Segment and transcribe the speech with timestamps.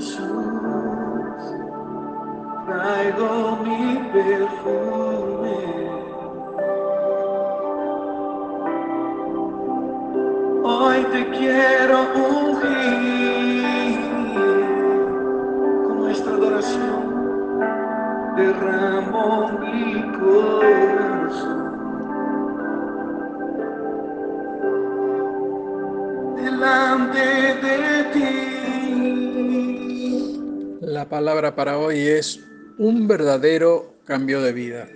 [0.00, 0.22] Jesús,
[2.64, 5.58] traigo mi perfume.
[10.64, 12.80] Hoy te quiero ungir
[15.84, 17.02] con nuestra adoración,
[18.36, 19.26] derramo
[19.60, 19.84] mi
[20.18, 21.60] corazón.
[26.36, 27.24] Delante
[27.62, 27.69] de
[30.90, 32.40] La palabra para hoy es
[32.76, 34.88] un verdadero cambio de vida.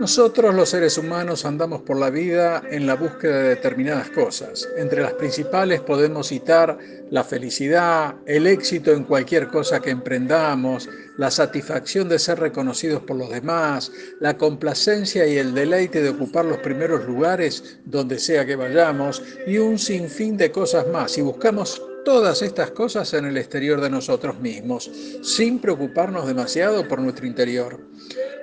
[0.00, 4.68] Nosotros los seres humanos andamos por la vida en la búsqueda de determinadas cosas.
[4.76, 6.76] Entre las principales podemos citar
[7.10, 13.16] la felicidad, el éxito en cualquier cosa que emprendamos, la satisfacción de ser reconocidos por
[13.16, 18.56] los demás, la complacencia y el deleite de ocupar los primeros lugares donde sea que
[18.56, 21.16] vayamos y un sinfín de cosas más.
[21.18, 24.90] Y buscamos todas estas cosas en el exterior de nosotros mismos,
[25.22, 27.80] sin preocuparnos demasiado por nuestro interior.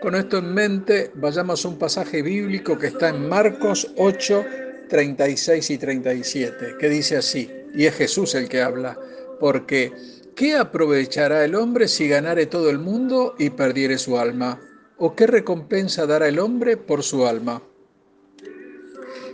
[0.00, 4.44] Con esto en mente, vayamos a un pasaje bíblico que está en Marcos 8,
[4.88, 8.98] 36 y 37, que dice así, y es Jesús el que habla,
[9.38, 9.92] porque
[10.34, 14.58] ¿qué aprovechará el hombre si ganare todo el mundo y perdiere su alma?
[14.96, 17.62] ¿O qué recompensa dará el hombre por su alma?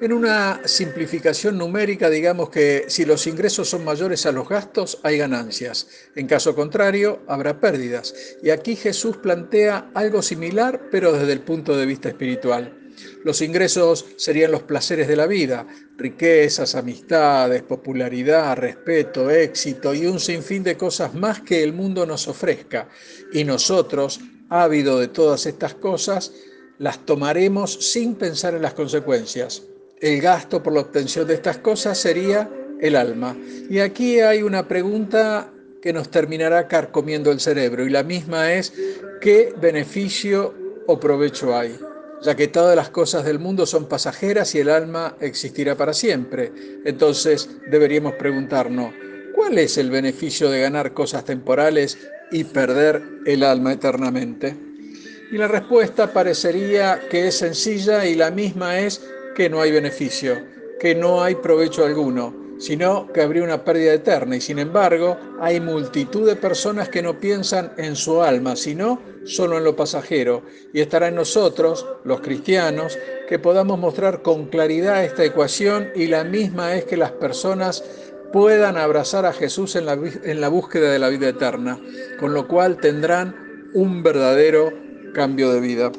[0.00, 5.18] En una simplificación numérica, digamos que si los ingresos son mayores a los gastos, hay
[5.18, 5.88] ganancias.
[6.14, 8.14] En caso contrario, habrá pérdidas.
[8.40, 12.92] Y aquí Jesús plantea algo similar, pero desde el punto de vista espiritual.
[13.24, 20.20] Los ingresos serían los placeres de la vida, riquezas, amistades, popularidad, respeto, éxito y un
[20.20, 22.88] sinfín de cosas más que el mundo nos ofrezca.
[23.32, 26.32] Y nosotros, ávido de todas estas cosas,
[26.78, 29.64] las tomaremos sin pensar en las consecuencias
[30.00, 32.48] el gasto por la obtención de estas cosas sería
[32.80, 33.36] el alma.
[33.68, 35.50] Y aquí hay una pregunta
[35.82, 38.72] que nos terminará carcomiendo el cerebro y la misma es
[39.20, 40.54] ¿qué beneficio
[40.86, 41.78] o provecho hay?
[42.22, 46.52] Ya que todas las cosas del mundo son pasajeras y el alma existirá para siempre.
[46.84, 48.92] Entonces deberíamos preguntarnos,
[49.34, 51.96] ¿cuál es el beneficio de ganar cosas temporales
[52.32, 54.56] y perder el alma eternamente?
[55.30, 59.00] Y la respuesta parecería que es sencilla y la misma es
[59.38, 60.36] que no hay beneficio,
[60.80, 64.34] que no hay provecho alguno, sino que habría una pérdida eterna.
[64.34, 69.56] Y sin embargo, hay multitud de personas que no piensan en su alma, sino solo
[69.56, 70.42] en lo pasajero.
[70.72, 76.24] Y estará en nosotros, los cristianos, que podamos mostrar con claridad esta ecuación y la
[76.24, 77.84] misma es que las personas
[78.32, 81.78] puedan abrazar a Jesús en la, en la búsqueda de la vida eterna,
[82.18, 84.72] con lo cual tendrán un verdadero
[85.14, 85.92] cambio de vida.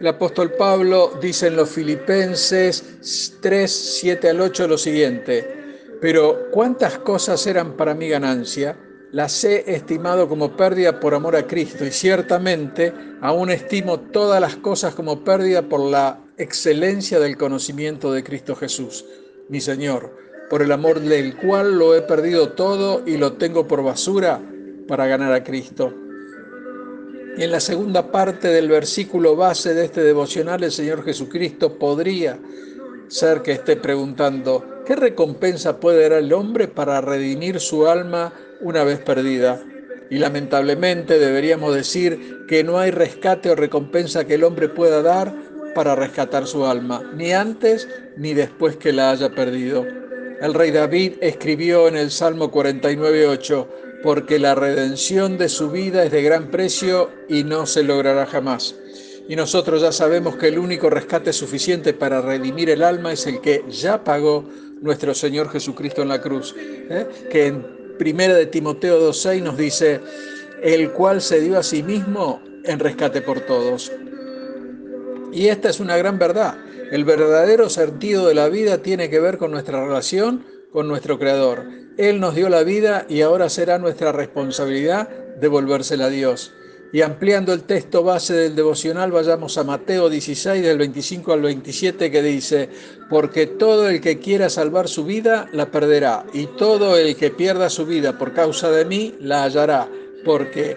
[0.00, 6.98] El apóstol Pablo dice en los Filipenses 3, 7 al 8 lo siguiente, pero cuántas
[6.98, 8.76] cosas eran para mi ganancia,
[9.12, 14.56] las he estimado como pérdida por amor a Cristo y ciertamente aún estimo todas las
[14.56, 19.04] cosas como pérdida por la excelencia del conocimiento de Cristo Jesús,
[19.48, 20.16] mi Señor,
[20.50, 24.42] por el amor del cual lo he perdido todo y lo tengo por basura
[24.88, 25.94] para ganar a Cristo
[27.36, 32.38] y en la segunda parte del versículo base de este devocional, el Señor Jesucristo podría
[33.08, 38.84] ser que esté preguntando, ¿qué recompensa puede dar el hombre para redimir su alma una
[38.84, 39.60] vez perdida?
[40.10, 45.34] Y lamentablemente deberíamos decir que no hay rescate o recompensa que el hombre pueda dar
[45.74, 49.84] para rescatar su alma, ni antes ni después que la haya perdido.
[50.40, 53.66] El rey David escribió en el Salmo 49.8,
[54.04, 58.76] porque la redención de su vida es de gran precio y no se logrará jamás.
[59.30, 63.40] Y nosotros ya sabemos que el único rescate suficiente para redimir el alma es el
[63.40, 64.44] que ya pagó
[64.82, 67.06] nuestro Señor Jesucristo en la cruz, ¿eh?
[67.30, 70.02] que en primera de Timoteo 2.6 nos dice,
[70.62, 73.90] el cual se dio a sí mismo en rescate por todos.
[75.32, 76.58] Y esta es una gran verdad.
[76.92, 80.44] El verdadero sentido de la vida tiene que ver con nuestra relación
[80.74, 81.62] con nuestro Creador.
[81.96, 85.08] Él nos dio la vida y ahora será nuestra responsabilidad
[85.40, 86.52] devolvérsela a Dios.
[86.92, 92.10] Y ampliando el texto base del devocional, vayamos a Mateo 16, del 25 al 27,
[92.10, 92.68] que dice,
[93.08, 97.70] porque todo el que quiera salvar su vida, la perderá, y todo el que pierda
[97.70, 99.88] su vida por causa de mí, la hallará.
[100.24, 100.76] Porque,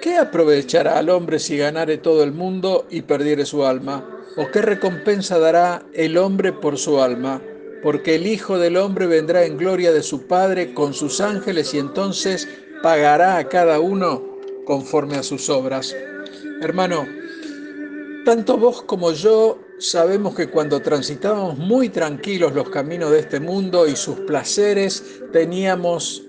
[0.00, 4.08] ¿qué aprovechará al hombre si ganare todo el mundo y perdiere su alma?
[4.38, 7.42] ¿O qué recompensa dará el hombre por su alma?
[7.84, 11.78] Porque el Hijo del Hombre vendrá en gloria de su Padre con sus ángeles y
[11.78, 12.48] entonces
[12.82, 15.94] pagará a cada uno conforme a sus obras.
[16.62, 17.06] Hermano,
[18.24, 23.86] tanto vos como yo sabemos que cuando transitábamos muy tranquilos los caminos de este mundo
[23.86, 26.22] y sus placeres, teníamos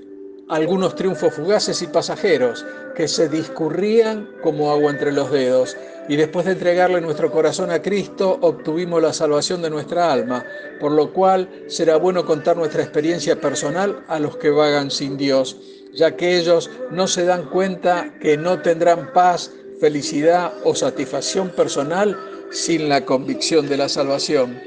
[0.50, 2.66] algunos triunfos fugaces y pasajeros
[2.96, 5.76] que se discurrían como agua entre los dedos.
[6.08, 10.46] Y después de entregarle nuestro corazón a Cristo, obtuvimos la salvación de nuestra alma,
[10.80, 15.58] por lo cual será bueno contar nuestra experiencia personal a los que vagan sin Dios,
[15.94, 22.18] ya que ellos no se dan cuenta que no tendrán paz, felicidad o satisfacción personal
[22.52, 24.62] sin la convicción de la salvación.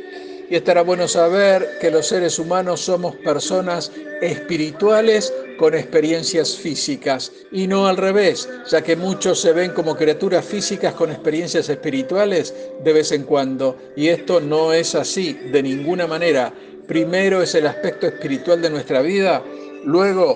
[0.51, 3.93] Y estará bueno saber que los seres humanos somos personas
[4.23, 10.45] espirituales con experiencias físicas y no al revés, ya que muchos se ven como criaturas
[10.45, 13.77] físicas con experiencias espirituales de vez en cuando.
[13.95, 16.55] Y esto no es así de ninguna manera.
[16.87, 19.45] Primero es el aspecto espiritual de nuestra vida,
[19.85, 20.35] luego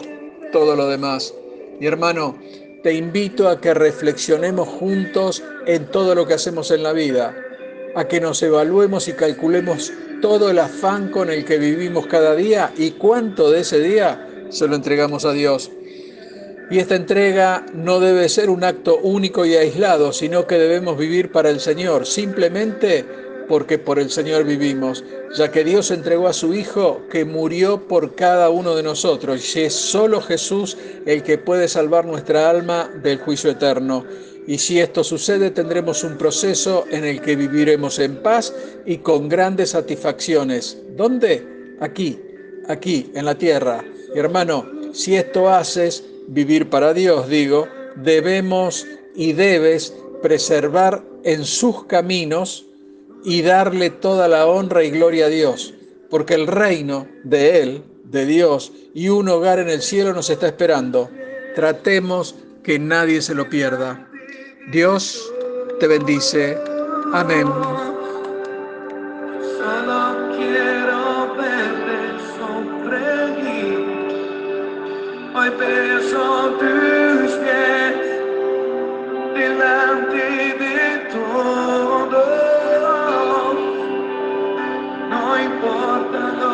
[0.52, 1.32] todo lo demás.
[1.80, 2.38] Mi hermano,
[2.82, 7.34] te invito a que reflexionemos juntos en todo lo que hacemos en la vida
[7.94, 12.72] a que nos evaluemos y calculemos todo el afán con el que vivimos cada día
[12.76, 15.70] y cuánto de ese día se lo entregamos a Dios.
[16.70, 21.30] Y esta entrega no debe ser un acto único y aislado, sino que debemos vivir
[21.30, 23.04] para el Señor, simplemente
[23.48, 25.04] porque por el Señor vivimos,
[25.36, 29.62] ya que Dios entregó a su Hijo que murió por cada uno de nosotros, y
[29.62, 34.04] es solo Jesús el que puede salvar nuestra alma del juicio eterno.
[34.46, 38.52] Y si esto sucede, tendremos un proceso en el que viviremos en paz
[38.84, 40.78] y con grandes satisfacciones.
[40.96, 41.76] ¿Dónde?
[41.80, 42.20] Aquí,
[42.68, 43.84] aquí, en la tierra.
[44.14, 52.66] Hermano, si esto haces, vivir para Dios, digo, debemos y debes preservar en sus caminos
[53.24, 55.74] y darle toda la honra y gloria a Dios,
[56.10, 60.46] porque el reino de Él, de Dios, y un hogar en el cielo nos está
[60.46, 61.10] esperando.
[61.54, 64.08] Tratemos que nadie se lo pierda.
[64.70, 65.32] Dios
[65.80, 66.56] te bendice.
[67.12, 67.46] Amén.
[86.12, 86.20] Todo.
[86.20, 86.51] No importa lo